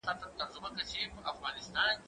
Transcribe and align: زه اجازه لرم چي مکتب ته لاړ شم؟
زه 0.07 0.11
اجازه 0.11 0.59
لرم 0.63 0.79
چي 0.91 0.99
مکتب 1.15 1.35
ته 1.41 1.69
لاړ 1.73 1.87
شم؟ 1.93 1.99